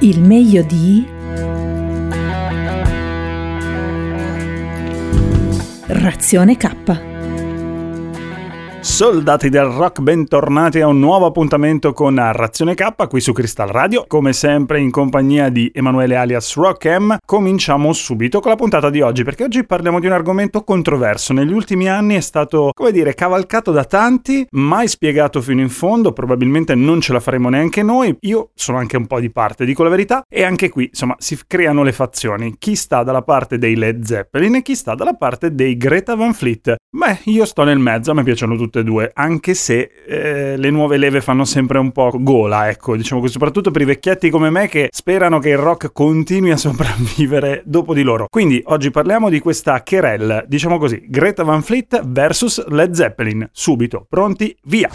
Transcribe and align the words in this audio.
Il 0.00 0.22
meglio 0.22 0.62
di 0.62 1.04
Razione 5.88 6.56
K. 6.56 7.07
Soldati 8.80 9.48
del 9.48 9.64
rock, 9.64 10.00
bentornati 10.00 10.80
a 10.80 10.86
un 10.86 11.00
nuovo 11.00 11.26
appuntamento 11.26 11.92
con 11.92 12.14
Razione 12.32 12.74
K 12.74 13.08
qui 13.08 13.20
su 13.20 13.32
Crystal 13.32 13.66
Radio. 13.68 14.04
Come 14.06 14.32
sempre 14.32 14.78
in 14.78 14.92
compagnia 14.92 15.48
di 15.48 15.68
Emanuele 15.74 16.14
alias 16.14 16.54
Rock'em, 16.54 17.18
cominciamo 17.24 17.92
subito 17.92 18.38
con 18.38 18.52
la 18.52 18.56
puntata 18.56 18.88
di 18.88 19.00
oggi 19.00 19.24
perché 19.24 19.44
oggi 19.44 19.64
parliamo 19.64 19.98
di 19.98 20.06
un 20.06 20.12
argomento 20.12 20.62
controverso. 20.62 21.32
Negli 21.32 21.52
ultimi 21.52 21.88
anni 21.88 22.14
è 22.14 22.20
stato, 22.20 22.70
come 22.72 22.92
dire, 22.92 23.14
cavalcato 23.14 23.72
da 23.72 23.84
tanti, 23.84 24.46
mai 24.52 24.86
spiegato 24.86 25.42
fino 25.42 25.60
in 25.60 25.70
fondo, 25.70 26.12
probabilmente 26.12 26.76
non 26.76 27.00
ce 27.00 27.12
la 27.12 27.20
faremo 27.20 27.48
neanche 27.48 27.82
noi. 27.82 28.16
Io 28.20 28.50
sono 28.54 28.78
anche 28.78 28.96
un 28.96 29.08
po' 29.08 29.18
di 29.18 29.30
parte, 29.30 29.64
dico 29.64 29.82
la 29.82 29.90
verità, 29.90 30.22
e 30.28 30.44
anche 30.44 30.68
qui, 30.68 30.84
insomma, 30.84 31.16
si 31.18 31.36
creano 31.48 31.82
le 31.82 31.92
fazioni. 31.92 32.54
Chi 32.58 32.76
sta 32.76 33.02
dalla 33.02 33.22
parte 33.22 33.58
dei 33.58 33.74
Led 33.74 34.04
Zeppelin 34.04 34.54
e 34.54 34.62
chi 34.62 34.76
sta 34.76 34.94
dalla 34.94 35.14
parte 35.14 35.52
dei 35.52 35.76
Greta 35.76 36.14
Van 36.14 36.32
Fleet. 36.32 36.76
Beh, 36.90 37.18
io 37.24 37.44
sto 37.44 37.64
nel 37.64 37.78
mezzo, 37.80 38.12
a 38.12 38.14
me 38.14 38.22
piacciono 38.22 38.56
tutte 38.68 38.80
e 38.80 38.84
due, 38.84 39.10
anche 39.14 39.54
se 39.54 39.90
eh, 40.06 40.56
le 40.56 40.70
nuove 40.70 40.98
leve 40.98 41.20
fanno 41.20 41.44
sempre 41.44 41.78
un 41.78 41.90
po' 41.90 42.12
gola, 42.14 42.68
ecco, 42.68 42.96
diciamo 42.96 43.20
così, 43.20 43.32
soprattutto 43.32 43.70
per 43.70 43.82
i 43.82 43.86
vecchietti 43.86 44.30
come 44.30 44.50
me 44.50 44.68
che 44.68 44.88
sperano 44.92 45.38
che 45.38 45.48
il 45.48 45.56
rock 45.56 45.90
continui 45.92 46.50
a 46.50 46.56
sopravvivere 46.58 47.62
dopo 47.64 47.94
di 47.94 48.02
loro. 48.02 48.26
Quindi 48.30 48.62
oggi 48.66 48.90
parliamo 48.90 49.30
di 49.30 49.40
questa 49.40 49.82
querelle, 49.82 50.44
diciamo 50.46 50.78
così, 50.78 51.02
Greta 51.08 51.42
Van 51.42 51.62
Fleet 51.62 52.02
vs 52.06 52.66
Led 52.68 52.92
Zeppelin. 52.92 53.48
Subito, 53.52 54.06
pronti, 54.08 54.54
via! 54.64 54.90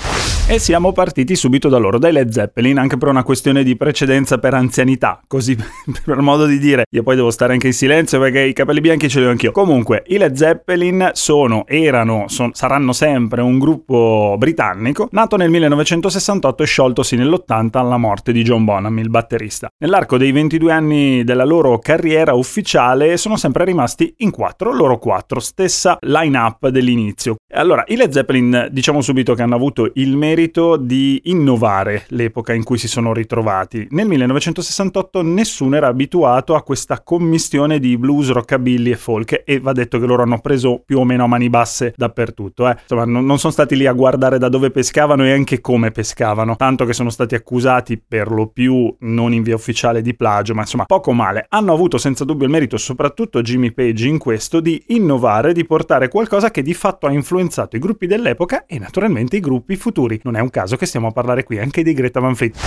E 0.45 0.59
siamo 0.59 0.91
partiti 0.91 1.37
subito 1.37 1.69
da 1.69 1.77
loro, 1.77 1.97
dai 1.97 2.11
Led 2.11 2.29
Zeppelin, 2.29 2.77
anche 2.77 2.97
per 2.97 3.07
una 3.07 3.23
questione 3.23 3.63
di 3.63 3.77
precedenza 3.77 4.39
per 4.39 4.53
anzianità, 4.53 5.21
così 5.25 5.55
per 6.03 6.19
modo 6.19 6.45
di 6.45 6.59
dire. 6.59 6.83
Io 6.89 7.01
poi 7.01 7.15
devo 7.15 7.31
stare 7.31 7.53
anche 7.53 7.67
in 7.67 7.73
silenzio 7.73 8.19
perché 8.19 8.41
i 8.41 8.53
capelli 8.53 8.81
bianchi 8.81 9.07
ce 9.07 9.19
li 9.19 9.25
ho 9.25 9.29
anch'io. 9.29 9.53
Comunque, 9.53 10.03
i 10.07 10.17
Led 10.17 10.35
Zeppelin 10.35 11.11
sono, 11.13 11.65
erano, 11.65 12.25
son, 12.27 12.53
saranno 12.53 12.91
sempre 12.91 13.41
un 13.41 13.57
gruppo 13.63 14.35
britannico, 14.37 15.07
nato 15.11 15.37
nel 15.37 15.49
1968 15.49 16.63
e 16.63 16.65
scioltosi 16.65 17.15
nell'80 17.15 17.77
alla 17.77 17.95
morte 17.95 18.33
di 18.33 18.43
John 18.43 18.65
Bonham, 18.65 18.99
il 18.99 19.09
batterista. 19.09 19.69
Nell'arco 19.77 20.17
dei 20.17 20.33
22 20.33 20.71
anni 20.71 21.23
della 21.23 21.45
loro 21.45 21.79
carriera 21.79 22.33
ufficiale 22.33 23.15
sono 23.15 23.37
sempre 23.37 23.63
rimasti 23.63 24.13
in 24.17 24.31
quattro, 24.31 24.73
loro 24.73 24.99
quattro, 24.99 25.39
stessa 25.39 25.97
line-up 26.01 26.67
dell'inizio. 26.67 27.37
Allora, 27.53 27.85
i 27.87 27.95
Led 27.95 28.11
Zeppelin, 28.11 28.67
diciamo 28.69 28.99
subito 28.99 29.33
che 29.33 29.43
hanno 29.43 29.55
avuto 29.55 29.89
il 29.93 30.17
merito 30.17 30.75
di 30.75 31.21
innovare 31.25 32.03
l'epoca 32.09 32.51
in 32.51 32.63
cui 32.63 32.77
si 32.77 32.89
sono 32.89 33.13
ritrovati. 33.13 33.87
Nel 33.91 34.07
1968 34.07 35.21
nessuno 35.21 35.77
era 35.77 35.87
abituato 35.87 36.55
a 36.55 36.63
questa 36.63 37.01
commistione 37.01 37.79
di 37.79 37.97
blues, 37.97 38.29
rockabilly 38.31 38.91
e 38.91 38.97
folk 38.97 39.43
e 39.45 39.59
va 39.59 39.71
detto 39.71 39.99
che 39.99 40.05
loro 40.05 40.23
hanno 40.23 40.39
preso 40.39 40.81
più 40.85 40.99
o 40.99 41.05
meno 41.05 41.23
a 41.23 41.27
mani 41.27 41.49
basse 41.49 41.93
dappertutto. 41.95 42.67
Eh. 42.67 42.75
Insomma, 42.81 43.05
non, 43.05 43.25
non 43.25 43.39
sono 43.39 43.52
stati 43.53 43.77
lì 43.77 43.85
a 43.85 43.93
guardare 43.93 44.37
da 44.37 44.49
dove 44.49 44.71
pescavano 44.71 45.23
e 45.23 45.31
anche 45.31 45.61
come 45.61 45.91
pescavano, 45.91 46.57
tanto 46.57 46.83
che 46.83 46.91
sono 46.91 47.09
stati 47.09 47.35
accusati 47.35 48.01
per 48.05 48.29
lo 48.31 48.47
più 48.47 48.93
non 48.99 49.31
in 49.31 49.43
via 49.43 49.55
ufficiale 49.55 50.01
di 50.01 50.15
plagio, 50.15 50.53
ma 50.53 50.61
insomma 50.61 50.83
poco 50.83 51.13
male. 51.13 51.45
Hanno 51.47 51.71
avuto 51.71 51.97
senza 51.97 52.25
dubbio 52.25 52.45
il 52.45 52.51
merito, 52.51 52.75
soprattutto 52.77 53.41
Jimmy 53.41 53.71
Page 53.71 54.07
in 54.07 54.17
questo, 54.17 54.59
di 54.59 54.83
innovare, 54.87 55.53
di 55.53 55.65
portare 55.65 56.09
qualcosa 56.09 56.51
che 56.51 56.61
di 56.61 56.73
fatto 56.73 57.07
ha 57.07 57.11
influenzato 57.11 57.77
i 57.77 57.79
gruppi 57.79 58.07
dell'epoca 58.07 58.65
e 58.65 58.79
naturalmente 58.79 59.37
i 59.37 59.39
gruppi 59.39 59.75
futuri 59.75 60.19
non 60.23 60.35
è 60.35 60.39
un 60.39 60.49
caso 60.49 60.75
che 60.75 60.85
stiamo 60.85 61.07
a 61.07 61.11
parlare 61.11 61.43
qui 61.43 61.59
anche 61.59 61.83
di 61.83 61.93
Greta 61.93 62.19
Van 62.19 62.35
Fleet. 62.35 62.57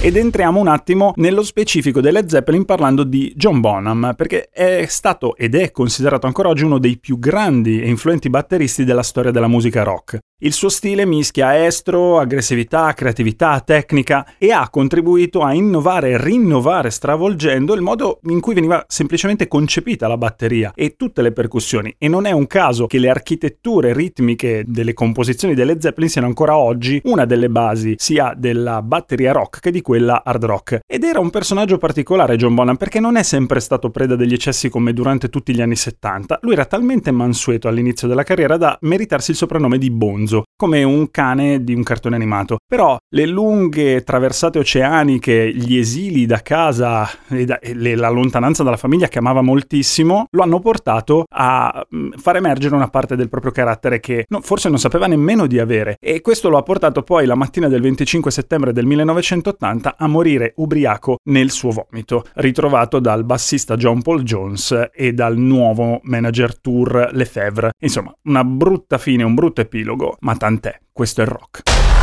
Ed 0.00 0.16
entriamo 0.16 0.58
un 0.58 0.66
attimo 0.66 1.12
nello 1.16 1.42
specifico 1.42 2.00
delle 2.00 2.28
Zeppelin 2.28 2.64
parlando 2.64 3.04
di 3.04 3.32
John 3.36 3.60
Bonham, 3.60 4.14
perché 4.16 4.48
è 4.52 4.84
stato 4.88 5.36
ed 5.36 5.54
è 5.54 5.70
considerato 5.70 6.26
ancora 6.26 6.48
oggi 6.48 6.64
uno 6.64 6.78
dei 6.78 6.98
più 6.98 7.18
grandi 7.18 7.80
e 7.80 7.88
influenti 7.88 8.28
batteristi 8.28 8.84
della 8.84 9.04
storia 9.04 9.30
della 9.30 9.46
musica 9.46 9.84
rock. 9.84 10.18
Il 10.44 10.52
suo 10.52 10.70
stile 10.70 11.06
mischia 11.06 11.64
estro, 11.64 12.18
aggressività, 12.18 12.92
creatività, 12.94 13.60
tecnica 13.60 14.26
e 14.38 14.50
ha 14.50 14.68
contribuito 14.70 15.42
a 15.42 15.54
innovare 15.54 16.10
e 16.10 16.20
rinnovare 16.20 16.90
stravolgendo 16.90 17.74
il 17.74 17.80
modo 17.80 18.18
in 18.24 18.40
cui 18.40 18.52
veniva 18.52 18.84
semplicemente 18.88 19.46
concepita 19.46 20.08
la 20.08 20.16
batteria 20.16 20.72
e 20.74 20.96
tutte 20.96 21.22
le 21.22 21.30
percussioni. 21.30 21.94
E 21.96 22.08
non 22.08 22.26
è 22.26 22.32
un 22.32 22.48
caso 22.48 22.88
che 22.88 22.98
le 22.98 23.08
architetture 23.08 23.92
ritmiche 23.92 24.64
delle 24.66 24.94
composizioni 24.94 25.54
delle 25.54 25.80
Zeppelin 25.80 26.10
siano 26.10 26.26
ancora 26.26 26.56
oggi 26.56 27.00
una 27.04 27.24
delle 27.24 27.48
basi 27.48 27.94
sia 27.96 28.34
della 28.36 28.82
batteria 28.82 29.30
rock 29.30 29.60
che 29.60 29.70
di 29.70 29.80
quella 29.80 30.22
hard 30.24 30.44
rock. 30.44 30.80
Ed 30.88 31.04
era 31.04 31.20
un 31.20 31.30
personaggio 31.30 31.78
particolare 31.78 32.34
John 32.34 32.56
Bonham 32.56 32.74
perché 32.74 32.98
non 32.98 33.14
è 33.14 33.22
sempre 33.22 33.60
stato 33.60 33.90
preda 33.90 34.16
degli 34.16 34.32
eccessi 34.32 34.68
come 34.68 34.92
durante 34.92 35.28
tutti 35.28 35.54
gli 35.54 35.62
anni 35.62 35.76
70. 35.76 36.40
Lui 36.42 36.54
era 36.54 36.64
talmente 36.64 37.12
mansueto 37.12 37.68
all'inizio 37.68 38.08
della 38.08 38.24
carriera 38.24 38.56
da 38.56 38.76
meritarsi 38.80 39.30
il 39.30 39.36
soprannome 39.36 39.78
di 39.78 39.92
Bonzo 39.92 40.30
come 40.62 40.84
un 40.84 41.10
cane 41.10 41.64
di 41.64 41.74
un 41.74 41.82
cartone 41.82 42.14
animato. 42.14 42.58
Però 42.64 42.96
le 43.08 43.26
lunghe 43.26 44.04
traversate 44.04 44.60
oceaniche, 44.60 45.52
gli 45.52 45.76
esili 45.76 46.24
da 46.24 46.40
casa 46.40 47.10
e, 47.30 47.44
da, 47.44 47.58
e 47.58 47.96
la 47.96 48.08
lontananza 48.08 48.62
dalla 48.62 48.76
famiglia 48.76 49.08
che 49.08 49.18
amava 49.18 49.42
moltissimo, 49.42 50.26
lo 50.30 50.42
hanno 50.44 50.60
portato 50.60 51.24
a 51.28 51.84
mm, 51.92 52.12
far 52.12 52.36
emergere 52.36 52.76
una 52.76 52.86
parte 52.86 53.16
del 53.16 53.28
proprio 53.28 53.50
carattere 53.50 53.98
che 53.98 54.24
no, 54.28 54.40
forse 54.40 54.68
non 54.68 54.78
sapeva 54.78 55.08
nemmeno 55.08 55.48
di 55.48 55.58
avere. 55.58 55.96
E 55.98 56.20
questo 56.20 56.48
lo 56.48 56.58
ha 56.58 56.62
portato 56.62 57.02
poi 57.02 57.26
la 57.26 57.34
mattina 57.34 57.66
del 57.66 57.80
25 57.80 58.30
settembre 58.30 58.72
del 58.72 58.86
1980 58.86 59.96
a 59.98 60.06
morire 60.06 60.52
ubriaco 60.58 61.16
nel 61.24 61.50
suo 61.50 61.70
vomito, 61.72 62.22
ritrovato 62.34 63.00
dal 63.00 63.24
bassista 63.24 63.74
John 63.74 64.00
Paul 64.00 64.22
Jones 64.22 64.90
e 64.94 65.12
dal 65.12 65.36
nuovo 65.36 65.98
manager 66.04 66.56
tour 66.60 67.08
Lefebvre. 67.10 67.72
Insomma, 67.80 68.14
una 68.26 68.44
brutta 68.44 68.96
fine, 68.98 69.24
un 69.24 69.34
brutto 69.34 69.60
epilogo 69.60 70.18
ma 70.20 70.36
tant'è, 70.52 70.80
questo 70.92 71.22
è 71.22 71.24
rock. 71.24 72.01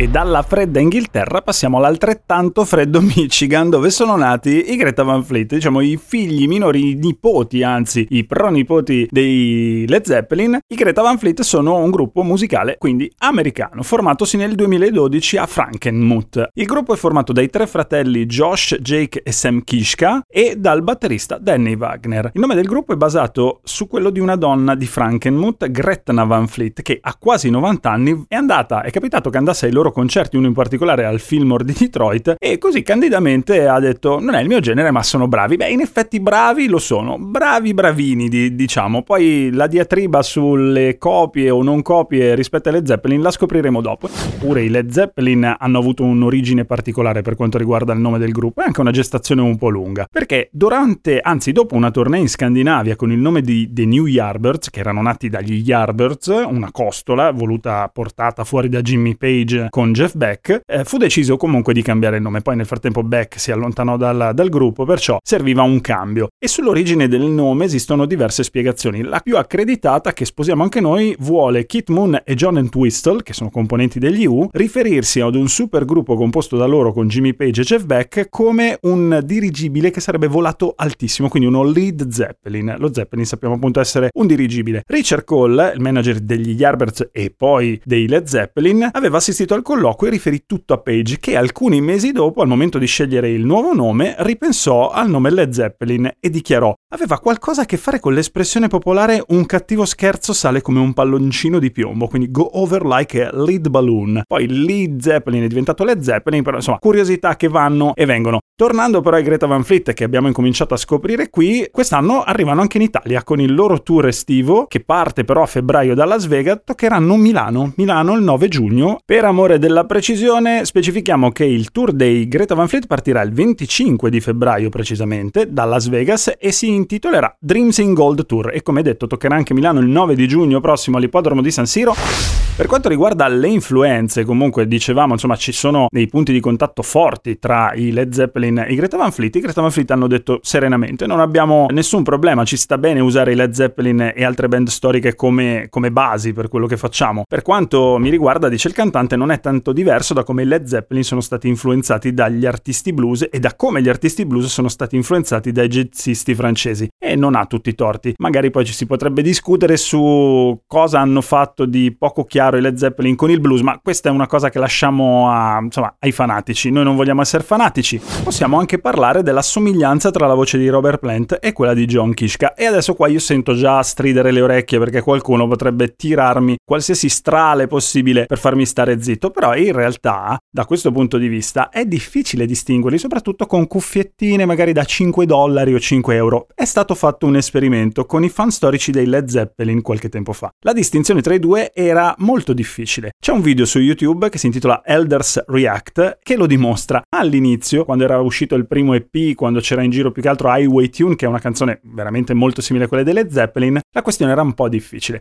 E 0.00 0.08
dalla 0.08 0.40
fredda 0.40 0.80
Inghilterra 0.80 1.42
passiamo 1.42 1.76
all'altrettanto 1.76 2.64
freddo 2.64 3.02
Michigan, 3.04 3.68
dove 3.68 3.90
sono 3.90 4.16
nati 4.16 4.72
i 4.72 4.76
Greta 4.76 5.02
Van 5.02 5.22
Fleet, 5.22 5.52
diciamo 5.52 5.82
i 5.82 5.98
figli 6.02 6.48
minori, 6.48 6.92
i 6.92 6.94
nipoti, 6.94 7.62
anzi 7.62 8.06
i 8.08 8.24
pronipoti 8.24 9.08
dei 9.10 9.84
Led 9.86 10.06
Zeppelin. 10.06 10.58
I 10.66 10.74
Greta 10.74 11.02
Van 11.02 11.18
Fleet 11.18 11.42
sono 11.42 11.76
un 11.76 11.90
gruppo 11.90 12.22
musicale, 12.22 12.76
quindi 12.78 13.12
americano, 13.18 13.82
formatosi 13.82 14.38
nel 14.38 14.54
2012 14.54 15.36
a 15.36 15.44
Frankenmuth. 15.44 16.48
Il 16.54 16.64
gruppo 16.64 16.94
è 16.94 16.96
formato 16.96 17.34
dai 17.34 17.50
tre 17.50 17.66
fratelli 17.66 18.24
Josh, 18.24 18.76
Jake 18.80 19.22
e 19.22 19.32
Sam 19.32 19.62
Kishka 19.62 20.22
e 20.26 20.54
dal 20.56 20.82
batterista 20.82 21.36
Danny 21.36 21.76
Wagner. 21.76 22.30
Il 22.32 22.40
nome 22.40 22.54
del 22.54 22.66
gruppo 22.66 22.94
è 22.94 22.96
basato 22.96 23.60
su 23.64 23.86
quello 23.86 24.08
di 24.08 24.18
una 24.18 24.36
donna 24.36 24.74
di 24.74 24.86
Frankenmuth, 24.86 25.70
Gretna 25.70 26.24
Van 26.24 26.48
Fleet, 26.48 26.80
che 26.80 26.98
a 27.02 27.14
quasi 27.18 27.50
90 27.50 27.90
anni 27.90 28.24
è 28.28 28.34
andata, 28.34 28.80
è 28.80 28.90
capitato 28.90 29.28
che 29.28 29.36
andasse 29.36 29.66
ai 29.66 29.72
loro 29.72 29.88
loro 29.90 29.92
concerti, 29.92 30.36
uno 30.36 30.46
in 30.46 30.54
particolare 30.54 31.04
al 31.04 31.20
Fillmore 31.20 31.64
di 31.64 31.74
Detroit, 31.76 32.36
e 32.38 32.58
così 32.58 32.82
candidamente 32.82 33.66
ha 33.66 33.78
detto 33.78 34.20
non 34.20 34.34
è 34.34 34.40
il 34.40 34.48
mio 34.48 34.60
genere 34.60 34.90
ma 34.90 35.02
sono 35.02 35.28
bravi. 35.28 35.56
Beh, 35.56 35.70
in 35.70 35.80
effetti 35.80 36.20
bravi 36.20 36.68
lo 36.68 36.78
sono, 36.78 37.18
bravi 37.18 37.74
bravini 37.74 38.28
di, 38.28 38.54
diciamo, 38.54 39.02
poi 39.02 39.50
la 39.52 39.66
diatriba 39.66 40.22
sulle 40.22 40.96
copie 40.96 41.50
o 41.50 41.62
non 41.62 41.82
copie 41.82 42.34
rispetto 42.34 42.68
alle 42.68 42.86
Zeppelin 42.86 43.20
la 43.20 43.30
scopriremo 43.30 43.80
dopo. 43.80 44.08
Pure 44.38 44.62
i 44.62 44.68
Led 44.68 44.90
Zeppelin 44.90 45.56
hanno 45.58 45.78
avuto 45.78 46.02
un'origine 46.04 46.64
particolare 46.64 47.22
per 47.22 47.34
quanto 47.34 47.58
riguarda 47.58 47.92
il 47.92 47.98
nome 47.98 48.18
del 48.18 48.32
gruppo 48.32 48.62
e 48.62 48.64
anche 48.64 48.80
una 48.80 48.90
gestazione 48.90 49.42
un 49.42 49.58
po' 49.58 49.68
lunga, 49.68 50.06
perché 50.10 50.48
durante, 50.52 51.20
anzi 51.20 51.52
dopo 51.52 51.74
una 51.74 51.90
tournée 51.90 52.20
in 52.20 52.28
Scandinavia 52.28 52.96
con 52.96 53.12
il 53.12 53.18
nome 53.18 53.42
di 53.42 53.70
The 53.72 53.84
New 53.84 54.06
Yardbirds, 54.06 54.70
che 54.70 54.80
erano 54.80 55.02
nati 55.02 55.28
dagli 55.28 55.62
Yardbirds, 55.64 56.28
una 56.46 56.70
costola 56.70 57.30
voluta 57.32 57.88
portata 57.92 58.44
fuori 58.44 58.68
da 58.68 58.80
Jimmy 58.80 59.16
Page 59.16 59.66
con 59.80 59.92
Jeff 59.92 60.14
Beck, 60.14 60.60
eh, 60.66 60.84
fu 60.84 60.98
deciso 60.98 61.38
comunque 61.38 61.72
di 61.72 61.80
cambiare 61.80 62.16
il 62.16 62.22
nome. 62.22 62.42
Poi 62.42 62.54
nel 62.54 62.66
frattempo 62.66 63.02
Beck 63.02 63.40
si 63.40 63.50
allontanò 63.50 63.96
dal, 63.96 64.32
dal 64.34 64.50
gruppo, 64.50 64.84
perciò 64.84 65.16
serviva 65.22 65.62
un 65.62 65.80
cambio. 65.80 66.28
E 66.38 66.48
sull'origine 66.48 67.08
del 67.08 67.22
nome 67.22 67.64
esistono 67.64 68.04
diverse 68.04 68.42
spiegazioni. 68.42 69.00
La 69.00 69.20
più 69.20 69.38
accreditata, 69.38 70.12
che 70.12 70.26
sposiamo 70.26 70.62
anche 70.62 70.80
noi, 70.80 71.16
vuole 71.20 71.64
Kit 71.64 71.88
Moon 71.88 72.20
e 72.22 72.34
John 72.34 72.58
Entwistle, 72.58 73.22
che 73.22 73.32
sono 73.32 73.48
componenti 73.48 73.98
degli 73.98 74.26
U, 74.26 74.50
riferirsi 74.52 75.20
ad 75.20 75.34
un 75.34 75.48
supergruppo 75.48 76.14
composto 76.14 76.58
da 76.58 76.66
loro 76.66 76.92
con 76.92 77.08
Jimmy 77.08 77.32
Page 77.32 77.62
e 77.62 77.64
Jeff 77.64 77.84
Beck 77.84 78.28
come 78.28 78.76
un 78.82 79.22
dirigibile 79.24 79.90
che 79.90 80.00
sarebbe 80.00 80.26
volato 80.26 80.74
altissimo, 80.76 81.30
quindi 81.30 81.48
uno 81.48 81.64
lead 81.64 82.06
Zeppelin. 82.10 82.74
Lo 82.76 82.92
Zeppelin 82.92 83.24
sappiamo 83.24 83.54
appunto 83.54 83.80
essere 83.80 84.10
un 84.12 84.26
dirigibile. 84.26 84.82
Richard 84.88 85.24
Cole, 85.24 85.72
il 85.74 85.80
manager 85.80 86.20
degli 86.20 86.50
Yardbirds 86.50 87.08
e 87.12 87.32
poi 87.34 87.80
dei 87.82 88.06
Led 88.06 88.26
Zeppelin, 88.26 88.86
aveva 88.92 89.16
assistito 89.16 89.54
al 89.54 89.59
colloquio 89.62 90.10
e 90.10 90.14
riferì 90.14 90.44
tutto 90.46 90.74
a 90.74 90.78
Page, 90.78 91.18
che 91.18 91.36
alcuni 91.36 91.80
mesi 91.80 92.12
dopo, 92.12 92.42
al 92.42 92.48
momento 92.48 92.78
di 92.78 92.86
scegliere 92.86 93.30
il 93.30 93.44
nuovo 93.44 93.72
nome, 93.72 94.14
ripensò 94.18 94.90
al 94.90 95.08
nome 95.08 95.30
Led 95.30 95.52
Zeppelin 95.52 96.10
e 96.18 96.30
dichiarò 96.30 96.74
aveva 96.92 97.18
qualcosa 97.20 97.62
a 97.62 97.64
che 97.66 97.76
fare 97.76 98.00
con 98.00 98.14
l'espressione 98.14 98.68
popolare 98.68 99.24
un 99.28 99.46
cattivo 99.46 99.84
scherzo 99.84 100.32
sale 100.32 100.60
come 100.60 100.80
un 100.80 100.92
palloncino 100.92 101.58
di 101.58 101.70
piombo, 101.70 102.08
quindi 102.08 102.30
go 102.30 102.48
over 102.58 102.84
like 102.84 103.24
a 103.24 103.30
lead 103.32 103.68
balloon. 103.68 104.22
Poi 104.26 104.48
Led 104.48 105.00
Zeppelin 105.00 105.44
è 105.44 105.46
diventato 105.46 105.84
Led 105.84 106.00
Zeppelin, 106.00 106.42
però 106.42 106.56
insomma, 106.56 106.78
curiosità 106.78 107.36
che 107.36 107.48
vanno 107.48 107.94
e 107.94 108.06
vengono. 108.06 108.40
Tornando 108.60 109.00
però 109.00 109.16
ai 109.16 109.22
Greta 109.22 109.46
Van 109.46 109.64
Fleet 109.64 109.94
che 109.94 110.04
abbiamo 110.04 110.26
incominciato 110.26 110.74
a 110.74 110.76
scoprire 110.76 111.30
qui, 111.30 111.66
quest'anno 111.72 112.22
arrivano 112.22 112.60
anche 112.60 112.76
in 112.76 112.82
Italia 112.82 113.24
con 113.24 113.40
il 113.40 113.54
loro 113.54 113.82
tour 113.82 114.08
estivo 114.08 114.66
che 114.66 114.80
parte 114.80 115.24
però 115.24 115.40
a 115.40 115.46
febbraio 115.46 115.94
da 115.94 116.04
Las 116.04 116.26
Vegas, 116.26 116.60
toccheranno 116.66 117.16
Milano, 117.16 117.72
Milano 117.76 118.12
il 118.12 118.22
9 118.22 118.48
giugno. 118.48 118.98
Per 119.02 119.24
amore 119.24 119.58
della 119.58 119.86
precisione 119.86 120.66
specifichiamo 120.66 121.30
che 121.30 121.46
il 121.46 121.70
tour 121.70 121.92
dei 121.92 122.28
Greta 122.28 122.54
Van 122.54 122.68
Fleet 122.68 122.86
partirà 122.86 123.22
il 123.22 123.32
25 123.32 124.10
di 124.10 124.20
febbraio 124.20 124.68
precisamente 124.68 125.50
da 125.50 125.64
Las 125.64 125.88
Vegas 125.88 126.34
e 126.38 126.52
si 126.52 126.68
intitolerà 126.68 127.34
Dreams 127.40 127.78
in 127.78 127.94
Gold 127.94 128.26
Tour 128.26 128.50
e 128.52 128.60
come 128.60 128.82
detto 128.82 129.06
toccherà 129.06 129.36
anche 129.36 129.54
Milano 129.54 129.80
il 129.80 129.88
9 129.88 130.14
di 130.14 130.28
giugno 130.28 130.60
prossimo 130.60 130.98
all'ippodromo 130.98 131.40
di 131.40 131.50
San 131.50 131.64
Siro. 131.64 132.49
Per 132.60 132.68
quanto 132.68 132.90
riguarda 132.90 133.26
le 133.26 133.48
influenze, 133.48 134.22
comunque 134.26 134.68
dicevamo, 134.68 135.14
insomma, 135.14 135.34
ci 135.36 135.50
sono 135.50 135.86
dei 135.88 136.08
punti 136.08 136.30
di 136.30 136.40
contatto 136.40 136.82
forti 136.82 137.38
tra 137.38 137.72
i 137.72 137.90
Led 137.90 138.12
Zeppelin 138.12 138.58
e 138.58 138.72
i 138.72 138.74
Greta 138.74 138.98
Van 138.98 139.10
Fleet. 139.10 139.34
I 139.34 139.40
Greta 139.40 139.62
Van 139.62 139.70
Fleet 139.70 139.90
hanno 139.92 140.06
detto 140.06 140.40
serenamente, 140.42 141.06
non 141.06 141.20
abbiamo 141.20 141.68
nessun 141.70 142.02
problema, 142.02 142.44
ci 142.44 142.58
sta 142.58 142.76
bene 142.76 143.00
usare 143.00 143.32
i 143.32 143.34
Led 143.34 143.52
Zeppelin 143.52 144.12
e 144.14 144.24
altre 144.24 144.46
band 144.48 144.68
storiche 144.68 145.14
come, 145.14 145.68
come 145.70 145.90
basi 145.90 146.34
per 146.34 146.48
quello 146.48 146.66
che 146.66 146.76
facciamo. 146.76 147.22
Per 147.26 147.40
quanto 147.40 147.96
mi 147.96 148.10
riguarda, 148.10 148.50
dice 148.50 148.68
il 148.68 148.74
cantante, 148.74 149.16
non 149.16 149.30
è 149.30 149.40
tanto 149.40 149.72
diverso 149.72 150.12
da 150.12 150.22
come 150.22 150.42
i 150.42 150.46
Led 150.46 150.66
Zeppelin 150.66 151.02
sono 151.02 151.22
stati 151.22 151.48
influenzati 151.48 152.12
dagli 152.12 152.44
artisti 152.44 152.92
blues 152.92 153.26
e 153.30 153.40
da 153.40 153.54
come 153.56 153.80
gli 153.80 153.88
artisti 153.88 154.26
blues 154.26 154.48
sono 154.48 154.68
stati 154.68 154.96
influenzati 154.96 155.50
dai 155.50 155.68
jazzisti 155.68 156.34
francesi. 156.34 156.88
E 156.98 157.16
non 157.16 157.36
ha 157.36 157.46
tutti 157.46 157.70
i 157.70 157.74
torti. 157.74 158.16
Magari 158.18 158.50
poi 158.50 158.66
ci 158.66 158.74
si 158.74 158.84
potrebbe 158.84 159.22
discutere 159.22 159.78
su 159.78 160.60
cosa 160.66 161.00
hanno 161.00 161.22
fatto 161.22 161.64
di 161.64 161.96
poco 161.96 162.24
chiaro 162.24 162.48
chiaro 162.50 162.56
i 162.56 162.60
Led 162.60 162.76
Zeppelin 162.76 163.14
con 163.14 163.30
il 163.30 163.40
blues, 163.40 163.60
ma 163.60 163.78
questa 163.82 164.08
è 164.08 164.12
una 164.12 164.26
cosa 164.26 164.50
che 164.50 164.58
lasciamo 164.58 165.30
a, 165.30 165.58
insomma, 165.62 165.94
ai 166.00 166.12
fanatici. 166.12 166.70
Noi 166.70 166.84
non 166.84 166.96
vogliamo 166.96 167.22
essere 167.22 167.42
fanatici. 167.42 168.00
Possiamo 168.22 168.58
anche 168.58 168.78
parlare 168.78 169.22
della 169.22 169.42
somiglianza 169.42 170.10
tra 170.10 170.26
la 170.26 170.34
voce 170.34 170.58
di 170.58 170.68
Robert 170.68 170.98
Plant 170.98 171.38
e 171.40 171.52
quella 171.52 171.74
di 171.74 171.86
John 171.86 172.12
Kishka. 172.12 172.54
E 172.54 172.66
adesso 172.66 172.94
qua 172.94 173.08
io 173.08 173.18
sento 173.18 173.54
già 173.54 173.82
stridere 173.82 174.32
le 174.32 174.40
orecchie 174.40 174.78
perché 174.78 175.00
qualcuno 175.00 175.46
potrebbe 175.46 175.94
tirarmi 175.94 176.56
qualsiasi 176.64 177.08
strale 177.08 177.66
possibile 177.66 178.26
per 178.26 178.38
farmi 178.38 178.66
stare 178.66 179.00
zitto, 179.00 179.30
però 179.30 179.54
in 179.54 179.72
realtà, 179.72 180.38
da 180.50 180.64
questo 180.64 180.90
punto 180.90 181.18
di 181.18 181.28
vista, 181.28 181.68
è 181.68 181.84
difficile 181.84 182.46
distinguerli, 182.46 182.98
soprattutto 182.98 183.46
con 183.46 183.66
cuffiettine 183.66 184.44
magari 184.44 184.72
da 184.72 184.84
5 184.84 185.26
dollari 185.26 185.74
o 185.74 185.78
5 185.78 186.14
euro. 186.14 186.46
È 186.54 186.64
stato 186.64 186.94
fatto 186.94 187.26
un 187.26 187.36
esperimento 187.36 188.04
con 188.06 188.24
i 188.24 188.28
fan 188.28 188.50
storici 188.50 188.90
dei 188.90 189.06
Led 189.06 189.28
Zeppelin 189.28 189.82
qualche 189.82 190.08
tempo 190.08 190.32
fa. 190.32 190.50
La 190.60 190.72
distinzione 190.72 191.20
tra 191.20 191.34
i 191.34 191.38
due 191.38 191.72
era 191.72 192.14
molto 192.18 192.39
molto 192.40 192.52
difficile. 192.54 193.10
C'è 193.20 193.32
un 193.32 193.42
video 193.42 193.66
su 193.66 193.78
YouTube 193.78 194.30
che 194.30 194.38
si 194.38 194.46
intitola 194.46 194.82
Elders 194.82 195.44
React 195.46 196.20
che 196.22 196.36
lo 196.36 196.46
dimostra. 196.46 197.02
All'inizio, 197.14 197.84
quando 197.84 198.04
era 198.04 198.18
uscito 198.18 198.54
il 198.54 198.66
primo 198.66 198.94
EP, 198.94 199.34
quando 199.34 199.60
c'era 199.60 199.82
in 199.82 199.90
giro 199.90 200.10
più 200.10 200.22
che 200.22 200.28
altro 200.28 200.48
Highway 200.50 200.88
Tune, 200.88 201.16
che 201.16 201.26
è 201.26 201.28
una 201.28 201.38
canzone 201.38 201.80
veramente 201.82 202.32
molto 202.32 202.62
simile 202.62 202.86
a 202.86 202.88
quelle 202.88 203.04
delle 203.04 203.30
Zeppelin, 203.30 203.78
la 203.92 204.02
questione 204.02 204.32
era 204.32 204.40
un 204.40 204.54
po' 204.54 204.70
difficile. 204.70 205.20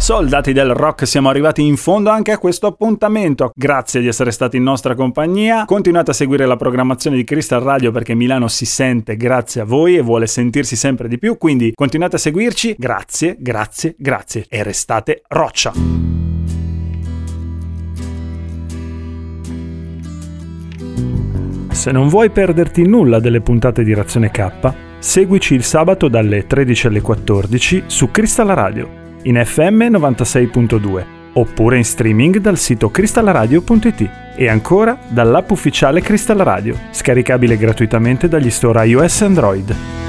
Soldati 0.00 0.54
del 0.54 0.72
rock, 0.72 1.06
siamo 1.06 1.28
arrivati 1.28 1.62
in 1.62 1.76
fondo 1.76 2.08
anche 2.08 2.32
a 2.32 2.38
questo 2.38 2.66
appuntamento. 2.66 3.52
Grazie 3.54 4.00
di 4.00 4.08
essere 4.08 4.30
stati 4.30 4.56
in 4.56 4.62
nostra 4.62 4.94
compagnia. 4.94 5.66
Continuate 5.66 6.12
a 6.12 6.14
seguire 6.14 6.46
la 6.46 6.56
programmazione 6.56 7.16
di 7.16 7.22
Crystal 7.22 7.60
Radio 7.60 7.92
perché 7.92 8.14
Milano 8.14 8.48
si 8.48 8.64
sente 8.64 9.18
grazie 9.18 9.60
a 9.60 9.64
voi 9.64 9.96
e 9.96 10.00
vuole 10.00 10.26
sentirsi 10.26 10.74
sempre 10.74 11.06
di 11.06 11.18
più. 11.18 11.36
Quindi 11.36 11.72
continuate 11.74 12.16
a 12.16 12.18
seguirci. 12.18 12.76
Grazie, 12.78 13.36
grazie, 13.38 13.94
grazie. 13.98 14.46
E 14.48 14.62
restate 14.62 15.22
roccia. 15.28 15.74
Se 21.72 21.92
non 21.92 22.08
vuoi 22.08 22.30
perderti 22.30 22.86
nulla 22.88 23.20
delle 23.20 23.42
puntate 23.42 23.84
di 23.84 23.92
Razione 23.92 24.30
K, 24.30 24.72
seguici 24.98 25.54
il 25.54 25.62
sabato 25.62 26.08
dalle 26.08 26.46
13 26.46 26.86
alle 26.86 27.02
14 27.02 27.82
su 27.86 28.10
Crystal 28.10 28.48
Radio 28.48 29.00
in 29.22 29.42
FM 29.44 29.82
96.2 29.90 31.18
oppure 31.32 31.76
in 31.76 31.84
streaming 31.84 32.38
dal 32.38 32.58
sito 32.58 32.90
cristallaradio.it 32.90 34.10
e 34.36 34.48
ancora 34.48 34.98
dall'app 35.08 35.50
ufficiale 35.50 36.00
Crystal 36.00 36.38
Radio, 36.38 36.76
scaricabile 36.90 37.56
gratuitamente 37.56 38.28
dagli 38.28 38.50
store 38.50 38.86
iOS 38.86 39.20
e 39.20 39.24
Android. 39.24 39.99